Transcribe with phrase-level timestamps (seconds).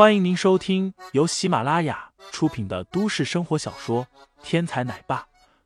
[0.00, 4.06] 欢迎您收听由喜马拉雅出品的都市生活小说
[4.42, 5.20] 《天才奶爸》，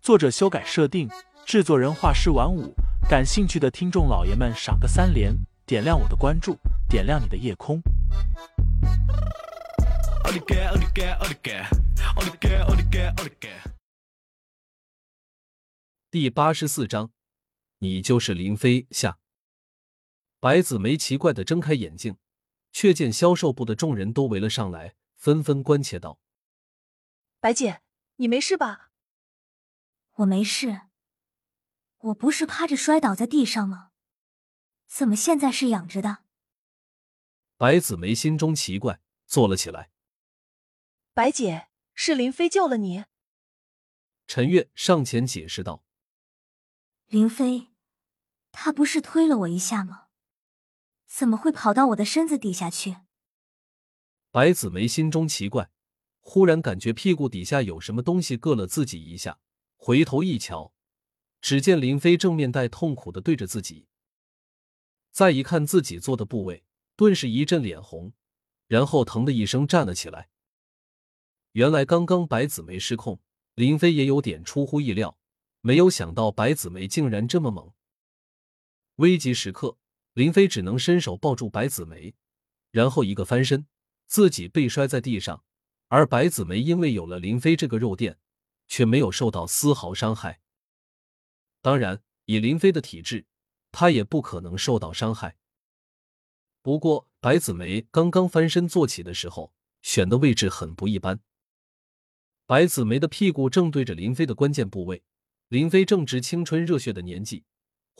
[0.00, 1.10] 作者修改设定，
[1.44, 2.72] 制作人画师晚舞。
[3.08, 5.34] 感兴趣的听众老爷们，赏个三连，
[5.66, 6.56] 点亮我的关注，
[6.88, 7.82] 点亮你的夜空。
[16.08, 17.10] 第八十四章，
[17.80, 19.18] 你就是林飞下。
[20.38, 22.14] 白子梅奇怪的睁开眼睛。
[22.72, 26.20] 却见销售部的众人都围了上来，纷纷关切道
[27.40, 27.82] ：“白姐，
[28.16, 28.90] 你没事吧
[30.16, 30.82] ？”“我没事，
[31.98, 33.90] 我不是趴着摔倒在地上吗？
[34.86, 36.24] 怎么现在是仰着的？”
[37.56, 39.90] 白子梅心中奇怪，坐了起来。
[41.12, 43.04] “白姐，是林飞救了你。”
[44.26, 45.84] 陈月上前解释道。
[47.08, 47.72] “林飞，
[48.52, 50.06] 他不是推了我一下吗？”
[51.10, 52.98] 怎么会跑到我的身子底下去？
[54.30, 55.70] 白子梅心中奇怪，
[56.20, 59.40] 忽然感觉屁股底下有什么东西硌了自己一下，
[59.76, 60.72] 回头一瞧，
[61.40, 63.88] 只见林飞正面带痛苦的对着自己。
[65.10, 68.12] 再一看自己坐的部位，顿时一阵脸红，
[68.68, 70.30] 然后疼的一声站了起来。
[71.52, 73.20] 原来刚刚白子梅失控，
[73.56, 75.18] 林飞也有点出乎意料，
[75.60, 77.72] 没有想到白子梅竟然这么猛。
[78.94, 79.76] 危急时刻。
[80.14, 82.14] 林飞只能伸手抱住白子梅，
[82.70, 83.66] 然后一个翻身，
[84.06, 85.44] 自己被摔在地上。
[85.88, 88.18] 而白子梅因为有了林飞这个肉垫，
[88.68, 90.40] 却没有受到丝毫伤害。
[91.60, 93.26] 当然，以林飞的体质，
[93.72, 95.36] 他也不可能受到伤害。
[96.62, 101.20] 不过，白子梅刚刚翻身坐起的时候，选的位置很不一般。
[102.46, 105.02] 白子梅的屁股正对着林飞的关键部位，
[105.48, 107.44] 林飞正值青春热血的年纪。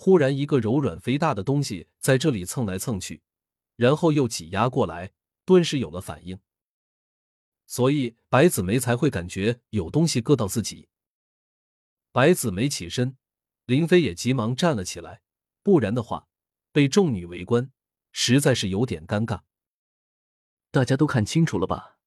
[0.03, 3.21] 忽然，一个柔软肥大的东西在这里蹭来蹭去，
[3.77, 5.13] 然后又挤压过来，
[5.45, 6.41] 顿时有了反应。
[7.67, 10.89] 所以白子梅才会感觉有东西硌到自己。
[12.13, 13.19] 白子梅起身，
[13.67, 15.21] 林飞也急忙站了起来，
[15.63, 16.29] 不然的话，
[16.73, 17.71] 被众女围观，
[18.11, 19.43] 实在是有点尴尬。
[20.71, 21.99] 大家都看清楚了吧？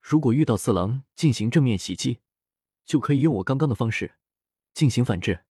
[0.00, 2.20] 如果遇到四郎进行正面袭击，
[2.86, 4.14] 就可以用我刚刚的方式
[4.72, 5.44] 进行反制。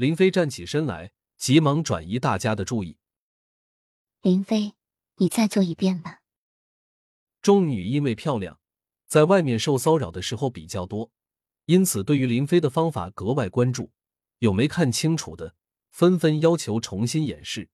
[0.00, 2.96] 林飞站起身来，急忙转移大家的注意。
[4.22, 4.72] 林飞，
[5.16, 6.22] 你再做一遍吧。
[7.42, 8.58] 众女因为漂亮，
[9.06, 11.12] 在外面受骚扰的时候比较多，
[11.66, 13.92] 因此对于林飞的方法格外关注。
[14.38, 15.54] 有没看清楚的，
[15.90, 17.68] 纷纷要求重新演示。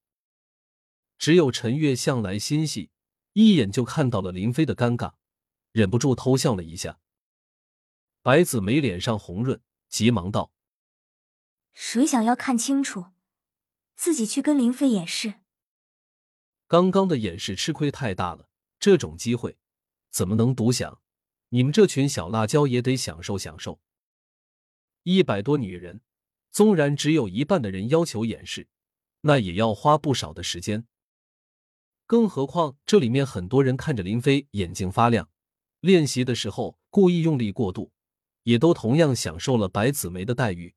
[1.18, 2.90] 只有陈月向来心细，
[3.34, 5.12] 一眼就看到了林飞的尴尬，
[5.70, 6.98] 忍不住偷笑了一下。
[8.20, 10.50] 白子梅脸上红润，急忙道。
[11.78, 13.08] 谁想要看清楚，
[13.96, 15.34] 自己去跟林飞演示。
[16.66, 18.48] 刚刚的演示吃亏太大了，
[18.80, 19.58] 这种机会
[20.10, 21.02] 怎么能独享？
[21.50, 23.78] 你们这群小辣椒也得享受享受。
[25.02, 26.00] 一百多女人，
[26.50, 28.68] 纵然只有一半的人要求演示，
[29.20, 30.86] 那也要花不少的时间。
[32.06, 35.28] 更何况这里面很多人看着林飞眼睛发亮，
[35.80, 37.92] 练习的时候故意用力过度，
[38.44, 40.74] 也都同样享受了白子梅的待遇。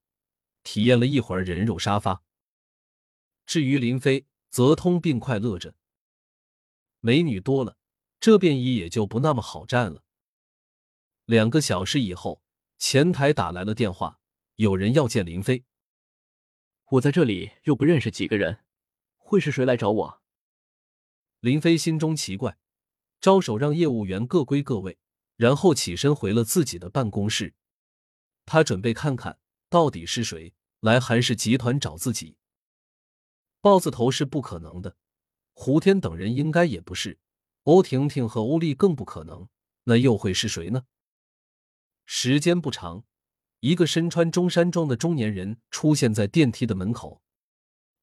[0.64, 2.24] 体验了一会儿人肉沙发，
[3.46, 5.76] 至于林飞，则通并快乐着。
[7.00, 7.78] 美女多了，
[8.20, 10.04] 这便衣也就不那么好占了。
[11.26, 12.44] 两个小时以后，
[12.78, 14.20] 前台打来了电话，
[14.56, 15.64] 有人要见林飞。
[16.92, 18.66] 我在这里又不认识几个人，
[19.16, 20.22] 会是谁来找我？
[21.40, 22.58] 林飞心中奇怪，
[23.22, 24.98] 招手让业务员各归各位，
[25.36, 27.56] 然后起身回了自己的办公室。
[28.46, 29.40] 他准备看看。
[29.70, 32.38] 到底是谁来韩氏集团找自己？
[33.62, 34.96] 豹子头是不可能的，
[35.54, 37.20] 胡天等人应该也不是，
[37.64, 39.48] 欧婷婷和欧丽更不可能，
[39.84, 40.86] 那又会是谁呢？
[42.06, 43.04] 时间不长，
[43.60, 47.22] 一个身穿中山装的中年人出现在电梯的门口。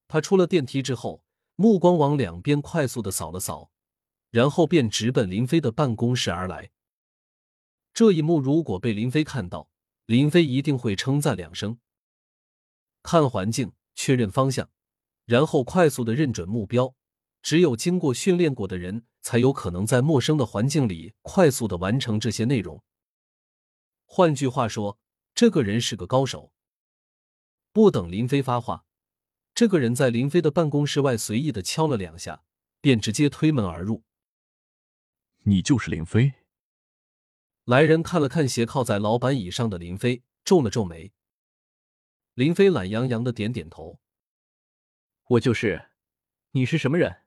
[0.06, 1.24] 他出了电梯之后，
[1.56, 3.72] 目光往两边快速的扫了扫，
[4.30, 6.70] 然后便直奔林飞的办公室而来。
[7.92, 9.68] 这一幕如果被林飞看到，
[10.06, 11.80] 林飞一定会称赞两声，
[13.02, 14.70] 看环境，确认方向，
[15.24, 16.94] 然后快速的认准目标。
[17.42, 22.82] 只有经过训练过的人，才有可能在陌生的环境里快速的完成这些内容。
[24.04, 25.00] 换句话说，
[25.34, 26.52] 这个人是个高手。
[27.72, 28.84] 不等林飞发话，
[29.54, 32.44] 这个人在林飞的办公室外随意的敲了两下，
[32.80, 34.04] 便直接推门而入。
[35.42, 36.32] 你就是林飞。
[37.66, 41.12] 来人看了看斜靠在老板椅上的林飞，皱了皱眉。
[42.34, 43.98] 林飞懒洋洋的点点头
[45.30, 45.90] ：“我就是。
[46.52, 47.24] 你是什么人？”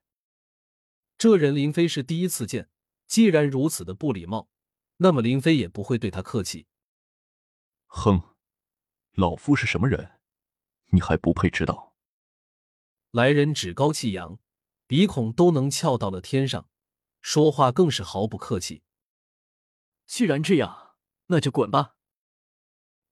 [1.19, 2.69] 这人林飞是第一次见，
[3.05, 4.49] 既然如此的不礼貌，
[4.97, 6.67] 那么林飞也不会对他客气。
[7.87, 8.33] 哼，
[9.11, 10.21] 老夫是什么人，
[10.91, 11.93] 你还不配知道。
[13.11, 14.39] 来人趾高气扬，
[14.87, 16.69] 鼻孔都能翘到了天上，
[17.21, 18.83] 说话更是毫不客气。
[20.19, 21.95] 既然这样，那就滚吧。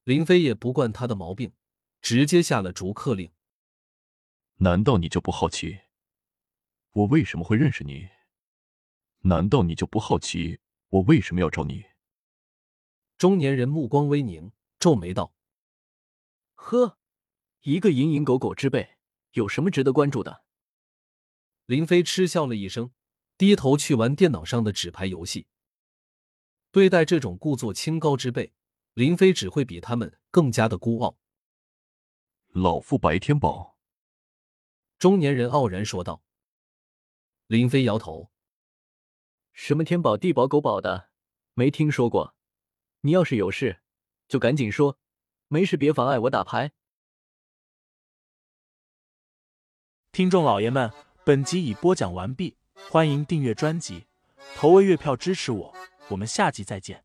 [0.04, 1.54] 林飞也不惯他的毛病，
[2.02, 3.32] 直接下了逐客令。
[4.56, 5.80] 难道你就不好奇，
[6.92, 8.10] 我为什么会认识你？
[9.20, 10.60] 难道你就不好奇，
[10.90, 11.86] 我为什么要找你？
[13.18, 15.34] 中年人目光微凝，皱眉道
[16.56, 17.00] ：“呵，
[17.62, 18.98] 一个蝇营狗苟之辈，
[19.32, 20.44] 有什么值得关注的？”
[21.68, 22.92] 林飞嗤笑了一声，
[23.38, 25.48] 低头去玩电脑上的纸牌游戏。
[26.78, 28.54] 对待这种故作清高之辈，
[28.94, 31.18] 林飞只会比他们更加的孤傲。
[32.50, 33.80] 老夫白天宝。
[35.00, 36.22] 中年人傲然说道。
[37.48, 38.30] 林飞摇头。
[39.54, 41.10] 什么天宝地宝狗宝的，
[41.56, 42.36] 没听说过。
[43.02, 43.82] 你要是有事，
[44.28, 45.00] 就赶紧说；
[45.48, 46.74] 没事别妨碍我打牌。
[50.12, 50.94] 听众老爷们，
[51.26, 52.56] 本集已播讲完毕，
[52.92, 54.06] 欢迎订阅专辑，
[54.56, 55.76] 投喂月票支持我，
[56.10, 57.04] 我们下集再见。